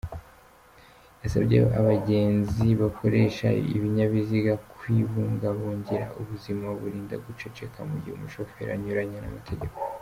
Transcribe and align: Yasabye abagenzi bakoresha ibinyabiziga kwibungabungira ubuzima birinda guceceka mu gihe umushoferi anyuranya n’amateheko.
Yasabye 1.23 1.57
abagenzi 1.79 2.67
bakoresha 2.81 3.47
ibinyabiziga 3.75 4.53
kwibungabungira 4.71 6.05
ubuzima 6.19 6.65
birinda 6.79 7.15
guceceka 7.25 7.77
mu 7.89 7.95
gihe 8.01 8.15
umushoferi 8.15 8.71
anyuranya 8.77 9.19
n’amateheko. 9.21 9.79